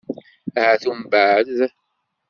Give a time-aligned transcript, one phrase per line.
[0.59, 1.49] Ahat umbeɛd.